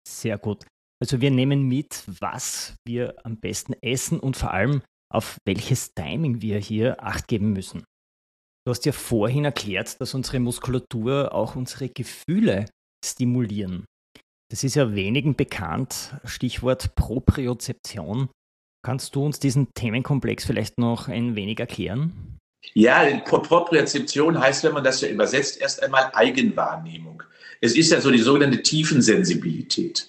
[0.08, 0.64] Sehr gut.
[1.00, 6.42] Also wir nehmen mit, was wir am besten essen und vor allem auf welches Timing
[6.42, 7.84] wir hier acht geben müssen.
[8.66, 12.66] Du hast ja vorhin erklärt, dass unsere Muskulatur auch unsere Gefühle
[13.04, 13.84] stimulieren.
[14.50, 18.28] Das ist ja wenigen bekannt, Stichwort Propriozeption.
[18.84, 22.38] Kannst du uns diesen Themenkomplex vielleicht noch ein wenig erklären?
[22.74, 27.22] Ja, Propriozeption heißt, wenn man das ja übersetzt, erst einmal Eigenwahrnehmung.
[27.60, 30.08] Es ist ja so die sogenannte Tiefensensibilität.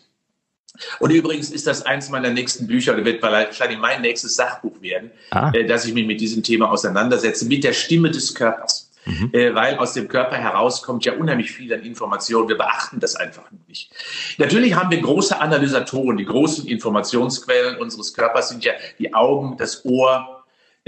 [1.00, 5.12] Und übrigens ist das eins meiner nächsten Bücher oder wird wahrscheinlich mein nächstes Sachbuch werden,
[5.32, 5.52] ah.
[5.54, 8.90] äh, dass ich mich mit diesem Thema auseinandersetze, mit der Stimme des Körpers.
[9.06, 9.30] Mhm.
[9.34, 12.50] Äh, weil aus dem Körper heraus kommt ja unheimlich viel an Informationen.
[12.50, 13.92] Wir beachten das einfach nicht.
[14.38, 16.18] Natürlich haben wir große Analysatoren.
[16.18, 20.39] Die großen Informationsquellen unseres Körpers sind ja die Augen, das Ohr,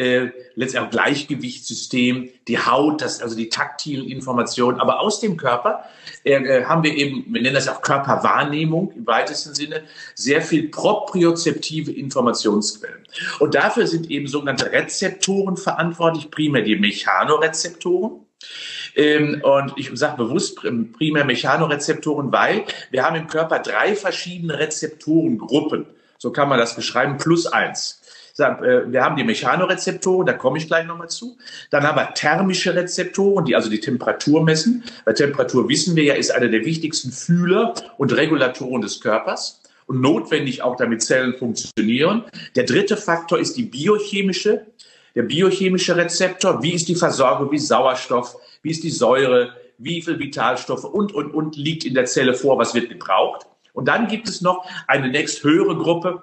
[0.02, 4.80] äh, letztendlich auch Gleichgewichtssystem, die Haut, das, also die taktilen Informationen.
[4.80, 5.86] Aber aus dem Körper
[6.24, 9.84] äh, äh, haben wir eben, wir nennen das auch Körperwahrnehmung im weitesten Sinne,
[10.16, 13.04] sehr viel propriozeptive Informationsquellen.
[13.40, 18.26] Und dafür sind eben sogenannte Rezeptoren verantwortlich, primär die Mechanorezeptoren.
[18.96, 20.60] Ähm, und ich sage bewusst
[20.98, 25.86] primär Mechanorezeptoren, weil wir haben im Körper drei verschiedene Rezeptorengruppen.
[26.18, 28.01] So kann man das beschreiben, plus eins.
[28.38, 31.38] Äh, wir haben die Mechanorezeptoren, da komme ich gleich nochmal zu.
[31.70, 34.84] Dann haben wir thermische Rezeptoren, die also die Temperatur messen.
[35.06, 40.02] Bei Temperatur wissen wir ja, ist einer der wichtigsten Fühler und Regulatoren des Körpers und
[40.02, 42.24] notwendig auch, damit Zellen funktionieren.
[42.56, 44.66] Der dritte Faktor ist die biochemische,
[45.16, 46.64] der biochemische Rezeptor.
[46.64, 51.34] Wie ist die Versorgung, wie Sauerstoff, wie ist die Säure, wie viel Vitalstoffe und, und,
[51.34, 53.48] und liegt in der Zelle vor, was wird gebraucht.
[53.74, 56.22] Und dann gibt es noch eine nächsthöhere Gruppe,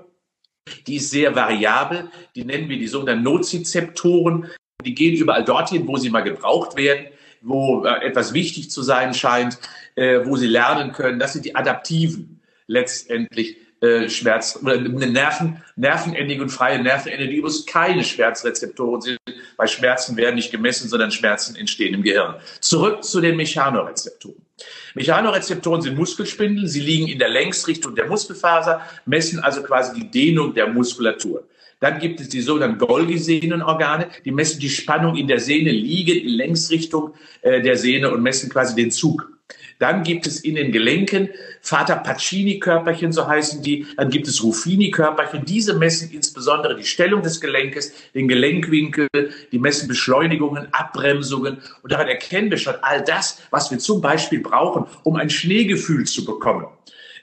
[0.87, 2.11] die ist sehr variabel.
[2.35, 4.51] Die nennen wir die sogenannten Nozizeptoren.
[4.85, 7.07] Die gehen überall dorthin, wo sie mal gebraucht werden,
[7.43, 9.59] wo äh, etwas wichtig zu sein scheint,
[9.97, 11.19] äh, wo sie lernen können.
[11.19, 17.65] Das sind die adaptiven letztendlich äh, Schmerz oder Nerven, nervenendige und freie Nervenende, die übrigens
[17.65, 19.19] keine Schmerzrezeptoren sind.
[19.57, 22.35] Bei Schmerzen werden nicht gemessen, sondern Schmerzen entstehen im Gehirn.
[22.61, 24.48] Zurück zu den Mechanorezeptoren.
[24.95, 30.55] Mechanorezeptoren sind Muskelspindel, sie liegen in der Längsrichtung der Muskelfaser, messen also quasi die Dehnung
[30.55, 31.45] der Muskulatur.
[31.81, 36.31] Dann gibt es die sogenannten Golgi-Sehnenorgane, die messen die Spannung in der Sehne, liegen in
[36.31, 39.38] Längsrichtung äh, der Sehne und messen quasi den Zug
[39.79, 41.29] Dann gibt es in den Gelenken
[41.61, 43.87] Vater Pacini-Körperchen, so heißen die.
[43.97, 45.45] Dann gibt es Ruffini-Körperchen.
[45.45, 49.09] Diese messen insbesondere die Stellung des Gelenkes, den Gelenkwinkel,
[49.53, 51.59] die messen Beschleunigungen, Abbremsungen.
[51.83, 56.05] Und daran erkennen wir schon all das, was wir zum Beispiel brauchen, um ein Schneegefühl
[56.05, 56.67] zu bekommen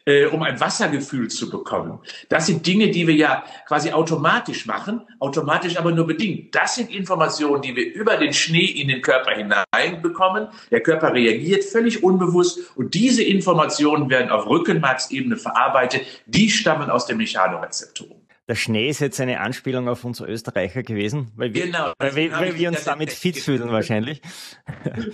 [0.06, 2.00] äh, um ein Wassergefühl zu bekommen.
[2.30, 6.54] Das sind Dinge, die wir ja quasi automatisch machen, automatisch aber nur bedingt.
[6.56, 10.48] Das sind Informationen, die wir über den Schnee in den Körper hineinbekommen.
[10.72, 16.06] Der Körper reagiert völlig unbewusst und diese Informationen werden auf Rückenmarksebene verarbeitet.
[16.26, 18.22] Die stammen aus den Mechanorezeptoren.
[18.48, 22.32] Der Schnee ist jetzt eine Anspielung auf uns Österreicher gewesen, weil wir, genau, weil wir,
[22.32, 24.22] weil wir uns damit fit fühlen wahrscheinlich.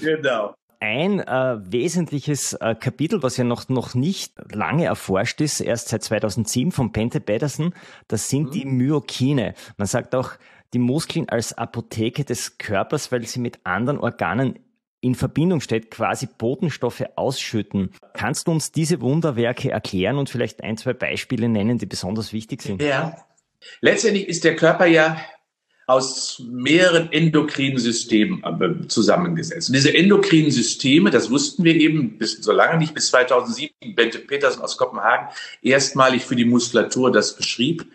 [0.01, 5.89] Genau ein äh, wesentliches äh, Kapitel, was ja noch, noch nicht lange erforscht ist, erst
[5.89, 7.73] seit 2007 von Pente Pedersen,
[8.07, 8.51] das sind mhm.
[8.51, 9.53] die Myokine.
[9.77, 10.31] Man sagt auch
[10.73, 14.59] die Muskeln als Apotheke des Körpers, weil sie mit anderen Organen
[15.01, 17.91] in Verbindung steht, quasi Botenstoffe ausschütten.
[18.13, 22.61] Kannst du uns diese Wunderwerke erklären und vielleicht ein, zwei Beispiele nennen, die besonders wichtig
[22.61, 22.81] sind?
[22.81, 23.17] Ja.
[23.81, 25.17] Letztendlich ist der Körper ja
[25.87, 29.69] aus mehreren endokrinen Systemen äh, zusammengesetzt.
[29.69, 34.19] Und diese endokrinen Systeme, das wussten wir eben bis, so lange nicht, bis 2007, Bente
[34.19, 35.27] Petersen aus Kopenhagen
[35.61, 37.85] erstmalig für die Muskulatur das beschrieb,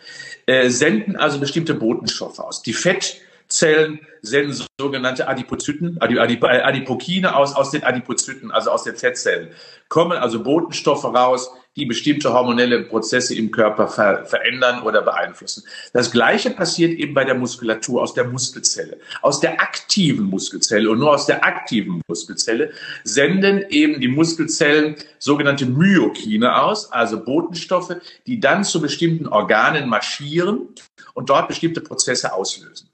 [0.47, 2.63] äh, senden also bestimmte Botenstoffe aus.
[2.63, 9.49] Die Fettzellen senden sogenannte Adipozyten, Adipokine aus, aus den Adipozyten, also aus den Fettzellen.
[9.89, 15.65] Kommen also Botenstoffe raus, die bestimmte hormonelle Prozesse im Körper ver verändern oder beeinflussen.
[15.93, 18.99] Das Gleiche passiert eben bei der Muskulatur aus der Muskelzelle.
[19.21, 22.73] Aus der aktiven Muskelzelle und nur aus der aktiven Muskelzelle
[23.05, 30.69] senden eben die Muskelzellen sogenannte Myokine aus, also Botenstoffe, die dann zu bestimmten Organen marschieren
[31.15, 32.89] und dort bestimmte Prozesse auslösen.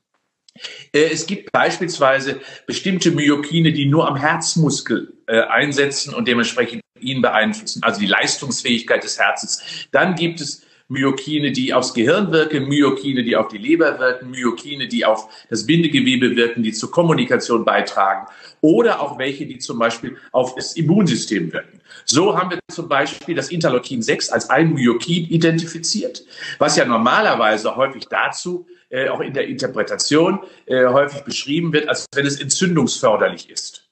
[0.92, 7.22] Äh, es gibt beispielsweise bestimmte Myokine, die nur am Herzmuskel äh, einsetzen und dementsprechend ihn
[7.22, 9.62] beeinflussen, also die Leistungsfähigkeit des Herzens.
[9.90, 10.62] Dann gibt es
[10.92, 15.66] Myokine, die aufs Gehirn wirken, Myokine, die auf die Leber wirken, Myokine, die auf das
[15.66, 18.26] Bindegewebe wirken, die zur Kommunikation beitragen
[18.60, 21.80] oder auch welche, die zum Beispiel auf das Immunsystem wirken.
[22.04, 26.24] So haben wir zum Beispiel das Interleukin 6 als ein Myokin identifiziert,
[26.58, 32.06] was ja normalerweise häufig dazu äh, auch in der Interpretation äh, häufig beschrieben wird, als
[32.14, 33.88] wenn es entzündungsförderlich ist.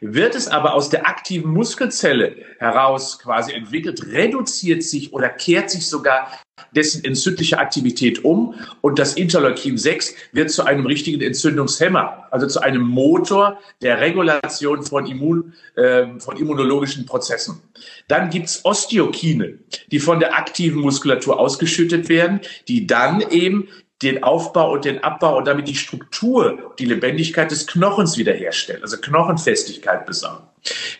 [0.00, 5.86] Wird es aber aus der aktiven Muskelzelle heraus quasi entwickelt, reduziert sich oder kehrt sich
[5.86, 6.30] sogar
[6.74, 12.60] dessen entzündliche Aktivität um und das Interleukin 6 wird zu einem richtigen Entzündungshemmer, also zu
[12.60, 17.62] einem Motor der Regulation von, Immun, äh, von immunologischen Prozessen.
[18.08, 19.58] Dann gibt's Osteokine,
[19.90, 23.68] die von der aktiven Muskulatur ausgeschüttet werden, die dann eben
[24.02, 28.98] den Aufbau und den Abbau und damit die Struktur, die Lebendigkeit des Knochens wiederherstellen, also
[28.98, 30.46] Knochenfestigkeit besorgen.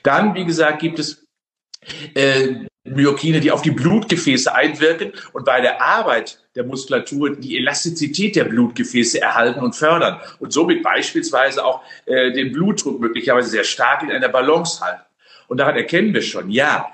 [0.02, 1.26] Dann, wie gesagt, gibt es
[2.14, 8.36] äh, Myokine, die auf die Blutgefäße einwirken und bei der Arbeit der Muskulatur die Elastizität
[8.36, 14.02] der Blutgefäße erhalten und fördern und somit beispielsweise auch äh, den Blutdruck möglicherweise sehr stark
[14.02, 15.02] in einer Balance halten.
[15.48, 16.88] Und daran erkennen wir schon, ja,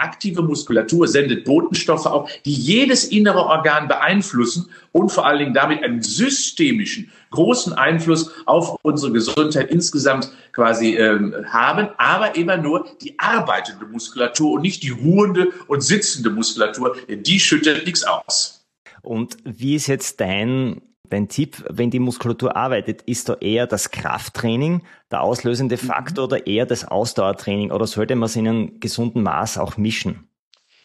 [0.00, 5.82] aktive Muskulatur sendet Botenstoffe auch, die jedes innere Organ beeinflussen und vor allen Dingen damit
[5.82, 13.18] einen systemischen, großen Einfluss auf unsere Gesundheit insgesamt quasi ähm, haben, aber immer nur die
[13.18, 18.66] arbeitende Muskulatur und nicht die ruhende und sitzende Muskulatur, denn die schüttet nichts aus.
[19.02, 23.90] Und wie ist jetzt dein Dein Tipp, wenn die Muskulatur arbeitet, ist da eher das
[23.90, 25.86] Krafttraining der auslösende mhm.
[25.86, 30.28] Faktor oder eher das Ausdauertraining oder sollte man es in einem gesunden Maß auch mischen?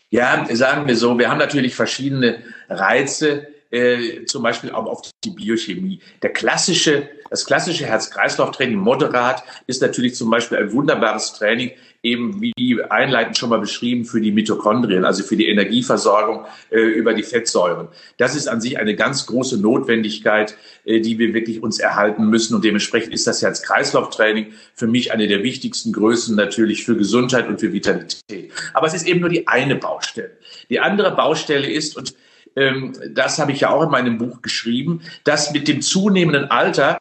[0.09, 5.31] Ja, sagen wir so, wir haben natürlich verschiedene Reize, äh, zum Beispiel auch auf die
[5.31, 5.99] Biochemie.
[6.21, 11.71] Der klassische, das klassische Herz-Kreislauf-Training moderat ist natürlich zum Beispiel ein wunderbares Training,
[12.03, 17.13] eben wie einleitend schon mal beschrieben, für die Mitochondrien, also für die Energieversorgung äh, über
[17.13, 17.89] die Fettsäuren.
[18.17, 22.55] Das ist an sich eine ganz große Notwendigkeit, äh, die wir wirklich uns erhalten müssen.
[22.55, 27.59] Und dementsprechend ist das Herz-Kreislauf-Training für mich eine der wichtigsten Größen natürlich für Gesundheit und
[27.59, 28.51] für Vitalität.
[28.73, 30.31] Aber es ist eben nur die eine Baustelle.
[30.69, 32.15] Die andere Baustelle ist, und
[32.55, 36.97] ähm, das habe ich ja auch in meinem Buch geschrieben, dass mit dem zunehmenden Alter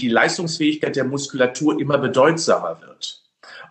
[0.00, 3.22] die Leistungsfähigkeit der Muskulatur immer bedeutsamer wird.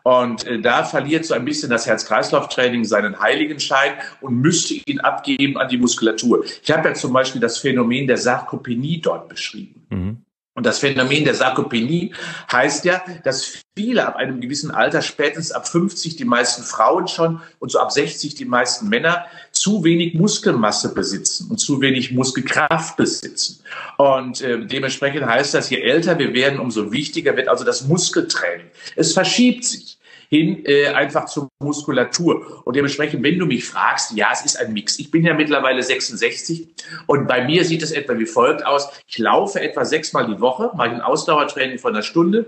[0.03, 5.57] Und äh, da verliert so ein bisschen das Herz-Kreislauf-Training seinen Heiligenschein und müsste ihn abgeben
[5.57, 6.45] an die Muskulatur.
[6.45, 9.85] Ich habe ja zum Beispiel das Phänomen der Sarkopenie dort beschrieben.
[9.89, 10.17] Mhm.
[10.57, 12.15] Und das Phänomen der Sarkopenie
[12.51, 17.41] heißt ja, dass viele ab einem gewissen Alter, spätestens ab 50 die meisten Frauen schon
[17.59, 22.97] und so ab 60 die meisten Männer, zu wenig Muskelmasse besitzen und zu wenig Muskelkraft
[22.97, 23.59] besitzen.
[23.97, 28.65] Und äh, dementsprechend heißt das, je älter wir werden, umso wichtiger wird also das Muskeltraining.
[28.95, 29.99] Es verschiebt sich.
[30.29, 32.61] Hin äh, einfach zur Muskulatur.
[32.65, 34.99] Und dementsprechend, wenn du mich fragst, ja, es ist ein Mix.
[34.99, 36.67] Ich bin ja mittlerweile 66
[37.07, 38.89] und bei mir sieht es etwa wie folgt aus.
[39.07, 42.45] Ich laufe etwa sechsmal die Woche, mache ein Ausdauertraining von einer Stunde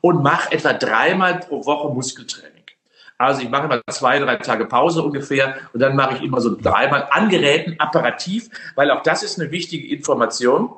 [0.00, 2.52] und mache etwa dreimal pro Woche Muskeltraining.
[3.18, 6.56] Also ich mache immer zwei, drei Tage Pause ungefähr und dann mache ich immer so
[6.60, 10.70] dreimal an Geräten, apparativ, weil auch das ist eine wichtige Information,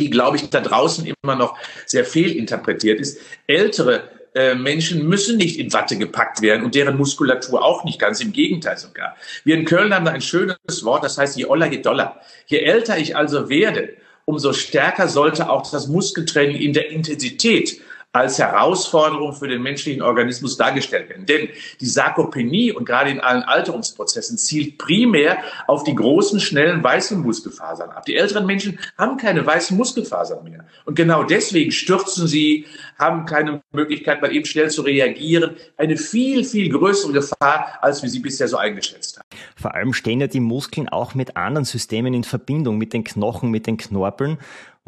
[0.00, 3.20] die, glaube ich, da draußen immer noch sehr fehlinterpretiert ist.
[3.46, 8.20] Ältere äh, Menschen müssen nicht in Watte gepackt werden und deren Muskulatur auch nicht, ganz
[8.20, 9.16] im Gegenteil sogar.
[9.42, 12.20] Wir in Köln haben da ein schönes Wort, das heißt, je oller, je doller.
[12.46, 13.96] Je älter ich also werde,
[14.26, 17.80] umso stärker sollte auch das Muskeltraining in der Intensität
[18.12, 21.26] als Herausforderung für den menschlichen Organismus dargestellt werden.
[21.26, 21.48] Denn
[21.80, 27.90] die Sarkopenie und gerade in allen Alterungsprozessen zielt primär auf die großen, schnellen, weißen Muskelfasern
[27.90, 28.06] ab.
[28.06, 30.64] Die älteren Menschen haben keine weißen Muskelfasern mehr.
[30.86, 32.66] Und genau deswegen stürzen sie,
[32.98, 35.56] haben keine Möglichkeit, mal eben schnell zu reagieren.
[35.76, 39.28] Eine viel, viel größere Gefahr, als wir sie bisher so eingeschätzt haben.
[39.54, 43.50] Vor allem stehen ja die Muskeln auch mit anderen Systemen in Verbindung, mit den Knochen,
[43.50, 44.38] mit den Knorpeln.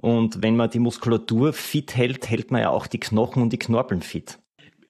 [0.00, 3.58] Und wenn man die Muskulatur fit hält, hält man ja auch die Knochen und die
[3.58, 4.38] Knorpeln fit.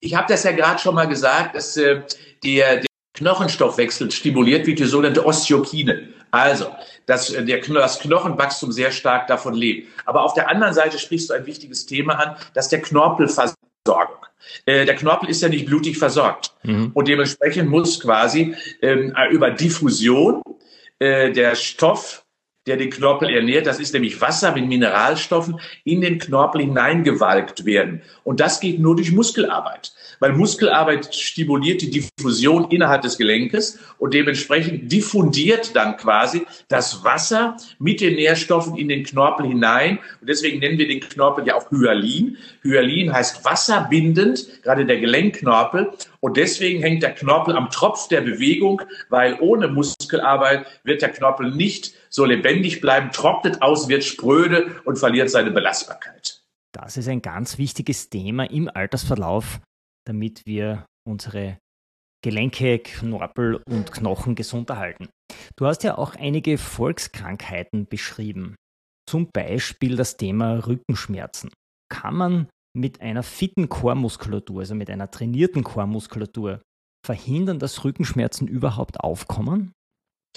[0.01, 2.03] Ich habe das ja gerade schon mal gesagt, dass äh,
[2.45, 6.09] der, der Knochenstoffwechsel stimuliert wird, die sogenannte Osteokine.
[6.31, 6.67] Also,
[7.07, 9.89] dass äh, der, das Knochenwachstum sehr stark davon lebt.
[10.07, 13.57] Aber auf der anderen Seite sprichst du ein wichtiges Thema an, dass der Knorpelversorgung.
[14.65, 16.53] Äh, der Knorpel ist ja nicht blutig versorgt.
[16.63, 16.93] Mhm.
[16.95, 20.41] Und dementsprechend muss quasi ähm, über Diffusion
[20.99, 22.25] äh, der Stoff
[22.67, 23.67] der den Knorpel ernährt.
[23.67, 28.03] Das ist nämlich Wasser mit Mineralstoffen in den Knorpel hineingewalkt werden.
[28.25, 34.15] Und das geht nur durch Muskelarbeit weil Muskelarbeit stimuliert die Diffusion innerhalb des Gelenkes und
[34.15, 39.99] dementsprechend diffundiert dann quasi das Wasser mit den Nährstoffen in den Knorpel hinein.
[40.21, 42.37] Und deswegen nennen wir den Knorpel ja auch Hyalin.
[42.63, 45.91] Hyalin heißt wasserbindend, gerade der Gelenkknorpel.
[46.21, 51.51] Und deswegen hängt der Knorpel am Tropf der Bewegung, weil ohne Muskelarbeit wird der Knorpel
[51.51, 56.43] nicht so lebendig bleiben, trocknet aus, wird spröde und verliert seine Belastbarkeit.
[56.73, 59.61] Das ist ein ganz wichtiges Thema im Altersverlauf
[60.11, 61.59] damit wir unsere
[62.23, 65.09] Gelenke, Knorpel und Knochen gesund erhalten.
[65.57, 68.57] Du hast ja auch einige Volkskrankheiten beschrieben,
[69.09, 71.51] zum Beispiel das Thema Rückenschmerzen.
[71.89, 76.61] Kann man mit einer fitten Chormuskulatur, also mit einer trainierten Chormuskulatur,
[77.07, 79.73] verhindern, dass Rückenschmerzen überhaupt aufkommen?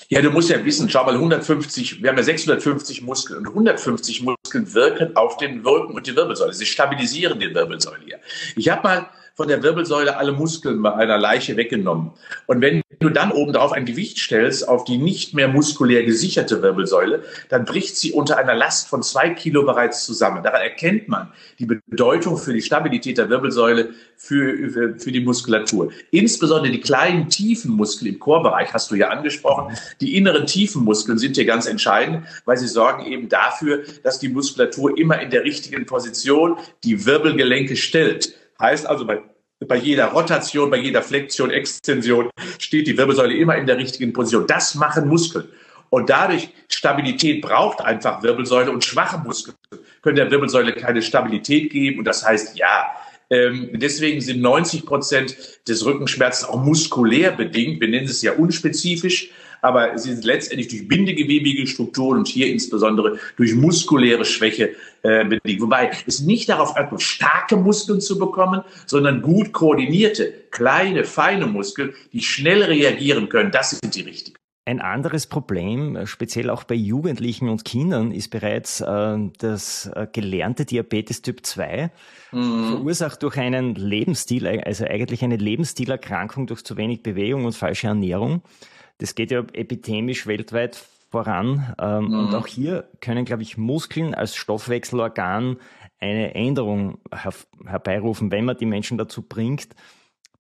[0.10, 4.24] Ja, du musst ja wissen, schau mal, 150, wir haben ja 650 Muskeln und 150
[4.24, 6.54] Muskeln wirken auf den Rücken und die Wirbelsäule.
[6.54, 8.20] Sie stabilisieren die Wirbelsäule hier.
[8.56, 12.12] Ich habe mal von der Wirbelsäule alle Muskeln bei einer Leiche weggenommen.
[12.46, 17.24] Und wenn du dann obendrauf ein Gewicht stellst auf die nicht mehr muskulär gesicherte Wirbelsäule,
[17.50, 20.44] dann bricht sie unter einer Last von zwei Kilo bereits zusammen.
[20.44, 25.92] Daran erkennt man die Bedeutung für die Stabilität der Wirbelsäule für, für, für die Muskulatur.
[26.12, 29.76] Insbesondere die kleinen tiefen Muskeln im Chorbereich hast du ja angesprochen.
[30.02, 34.30] Die inneren tiefen Muskeln sind hier ganz entscheidend, weil sie sorgen eben dafür, dass die
[34.30, 38.34] Muskulatur immer in der richtigen Position die Wirbelgelenke stellt.
[38.60, 39.22] Heißt also, bei,
[39.68, 44.48] bei jeder Rotation, bei jeder Flexion, Extension steht die Wirbelsäule immer in der richtigen Position.
[44.48, 45.48] Das machen Muskeln.
[45.90, 49.56] Und dadurch Stabilität braucht einfach Wirbelsäule und schwache Muskeln
[50.04, 52.00] können der Wirbelsäule keine Stabilität geben.
[52.00, 52.88] Und das heißt, ja,
[53.30, 55.36] ähm, deswegen sind 90 Prozent
[55.68, 57.82] des Rückenschmerzes auch muskulär bedingt.
[57.82, 59.32] Wir nennen es ja unspezifisch
[59.64, 64.72] aber sie sind letztendlich durch bindegewebige Strukturen und hier insbesondere durch muskuläre Schwäche
[65.04, 65.62] äh, bedingt.
[65.62, 71.94] Wobei es nicht darauf ankommt, starke Muskeln zu bekommen, sondern gut koordinierte, kleine, feine Muskeln,
[72.12, 73.52] die schnell reagieren können.
[73.52, 74.36] Das sind die richtigen.
[74.66, 80.08] Ein anderes Problem, äh, speziell auch bei Jugendlichen und Kindern, ist bereits äh, das äh,
[80.12, 81.92] gelernte Diabetes Typ 2,
[82.32, 82.68] mhm.
[82.70, 88.42] verursacht durch einen Lebensstil, also eigentlich eine Lebensstilerkrankung durch zu wenig Bewegung und falsche Ernährung.
[89.00, 91.76] Das geht ja epidemisch weltweit voran.
[91.80, 92.20] Ähm, mhm.
[92.20, 95.58] Und auch hier können, glaube ich, Muskeln als Stoffwechselorgan
[96.00, 97.34] eine Änderung her
[97.66, 99.70] herbeirufen, wenn man die Menschen dazu bringt,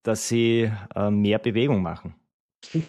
[0.04, 2.16] dass sie äh, mehr Bewegung machen.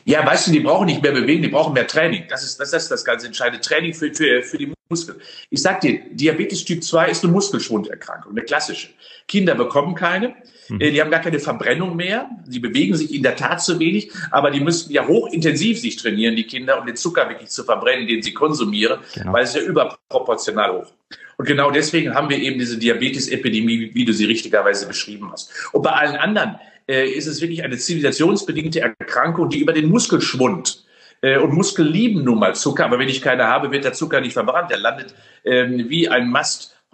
[0.04, 2.24] Ja, weißt du, die brauchen nicht mehr bewegen, die brauchen mehr Training.
[2.28, 3.60] Das ist das, ist das ganz entscheidende.
[3.60, 5.20] Training für, für, für die Muskeln.
[5.50, 8.90] Ich sag dir, Diabetes Typ 2 ist eine Muskelschwunderkrankung, eine klassische.
[9.26, 10.34] Kinder bekommen keine,
[10.68, 10.78] mhm.
[10.78, 14.50] Die haben gar keine Verbrennung mehr, die bewegen sich in der Tat zu wenig, aber
[14.50, 18.22] die müssen ja hochintensiv sich trainieren, die Kinder, um den Zucker wirklich zu verbrennen, den
[18.22, 19.32] sie konsumieren, genau.
[19.32, 20.92] weil es ja überproportional hoch.
[21.36, 25.50] Und genau deswegen haben wir eben diese Diabetes-Epidemie, wie du sie richtigerweise beschrieben hast.
[25.72, 26.56] Und bei allen anderen
[26.86, 30.84] äh, ist es wirklich eine zivilisationsbedingte Erkrankung, die über den Muskelschwund
[31.24, 34.20] äh, und Muskeln lieben nun mal Zucker, aber wenn ich keine habe, wird der Zucker
[34.20, 34.70] nicht verbrannt.
[34.70, 36.28] Er landet ähm, wie ein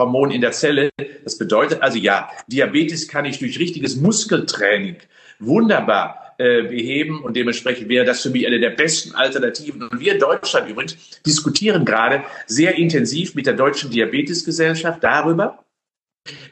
[0.01, 0.91] Masthormon in der Zelle.
[1.25, 4.97] Das bedeutet also ja, Diabetes kann ich durch richtiges Muskeltraining
[5.39, 9.83] wunderbar äh, beheben und dementsprechend wäre das für mich eine der besten Alternativen.
[9.83, 15.65] Und wir Deutschland übrigens diskutieren gerade sehr intensiv mit der Deutschen Diabetesgesellschaft darüber,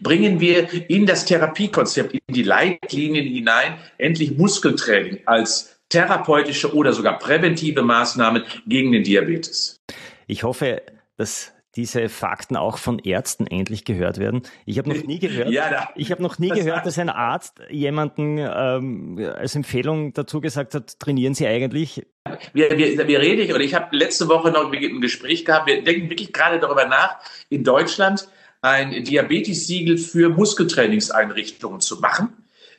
[0.00, 7.18] bringen wir in das Therapiekonzept, in die Leitlinien hinein, endlich Muskeltraining als therapeutische oder sogar
[7.18, 9.80] präventive Maßnahmen gegen den Diabetes.
[10.26, 10.82] Ich hoffe,
[11.16, 14.42] dass diese Fakten auch von Ärzten endlich gehört werden.
[14.66, 17.08] Ich habe noch nie gehört, ja, da, ich habe noch nie das gehört, dass ein
[17.08, 22.04] Arzt jemanden ähm, als Empfehlung dazu gesagt hat, trainieren Sie eigentlich.
[22.52, 26.10] Wir, wir, wir reden, oder ich habe letzte Woche noch ein Gespräch gehabt, wir denken
[26.10, 27.18] wirklich gerade darüber nach,
[27.48, 28.28] in Deutschland
[28.60, 32.30] ein Diabetes-Siegel für Muskeltrainingseinrichtungen zu machen.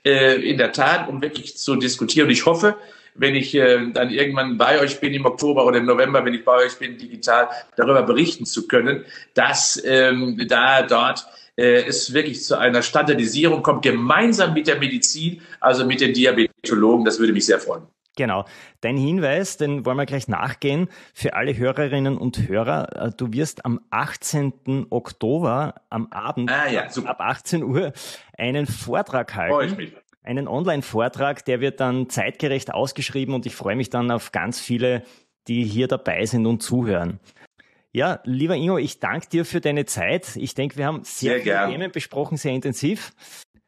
[0.05, 2.27] Äh, in der Tat, um wirklich zu diskutieren.
[2.27, 2.75] Und ich hoffe,
[3.15, 6.45] wenn ich äh, dann irgendwann bei euch bin im Oktober oder im November, wenn ich
[6.45, 11.25] bei euch bin, digital darüber berichten zu können, dass ähm, da dort
[11.57, 17.05] äh, es wirklich zu einer Standardisierung kommt, gemeinsam mit der Medizin, also mit den Diabetologen.
[17.05, 17.83] Das würde mich sehr freuen.
[18.15, 18.45] Genau.
[18.81, 23.07] Dein Hinweis, den wollen wir gleich nachgehen für alle Hörerinnen und Hörer.
[23.07, 24.87] Äh, du wirst am 18.
[24.89, 27.93] Oktober am Abend ah, ja, ab 18 Uhr
[28.37, 29.53] einen Vortrag halten.
[29.53, 29.93] Freue ich mich
[30.29, 35.03] einen Online-Vortrag, der wird dann zeitgerecht ausgeschrieben und ich freue mich dann auf ganz viele,
[35.47, 37.19] die hier dabei sind und zuhören.
[37.91, 40.35] Ja, lieber Ingo, ich danke dir für deine Zeit.
[40.35, 41.71] Ich denke, wir haben sehr, sehr viele gern.
[41.71, 43.11] Themen besprochen, sehr intensiv.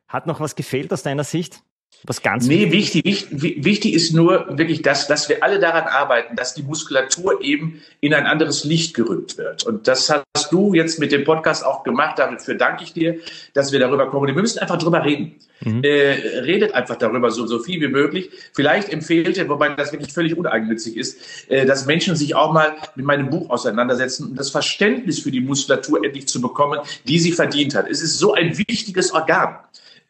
[0.08, 1.64] Hat noch was gefehlt aus deiner Sicht?
[2.04, 6.36] Was ganz nee, wichtig, wichtig, wichtig ist nur wirklich das, dass wir alle daran arbeiten,
[6.36, 9.64] dass die Muskulatur eben in ein anderes Licht gerückt wird.
[9.66, 12.18] Und das hast du jetzt mit dem Podcast auch gemacht.
[12.18, 13.20] Dafür danke ich dir,
[13.54, 14.26] dass wir darüber kommen.
[14.26, 15.36] Wir müssen einfach drüber reden.
[15.64, 15.84] Mhm.
[15.84, 18.32] Äh, redet einfach darüber so, so viel wie möglich.
[18.54, 22.78] Vielleicht empfehlt ihr, wobei das wirklich völlig uneigennützig ist, äh, dass Menschen sich auch mal
[22.96, 27.32] mit meinem Buch auseinandersetzen, um das Verständnis für die Muskulatur endlich zu bekommen, die sie
[27.32, 27.88] verdient hat.
[27.88, 29.60] Es ist so ein wichtiges Organ.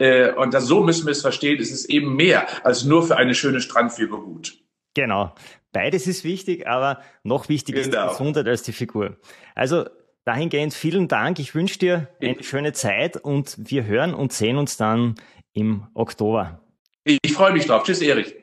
[0.02, 1.62] Äh, und das, so müssen wir es verstehen.
[1.62, 4.58] Es ist eben mehr als nur für eine schöne Strandfigur gut.
[4.96, 5.36] Genau.
[5.74, 7.88] Beides ist wichtig, aber noch wichtiger genau.
[7.88, 8.10] ist die genau.
[8.10, 9.18] Gesundheit als die Figur.
[9.54, 9.86] Also
[10.26, 11.38] dahingehend vielen Dank.
[11.38, 15.14] Ich wünsche dir eine schöne Zeit und wir hören und sehen uns dann
[15.54, 16.60] im Oktober.
[17.04, 17.84] Ich freue mich drauf.
[17.84, 18.34] Tschüss, Erich.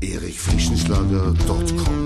[0.00, 2.05] erichfrischenschlager.com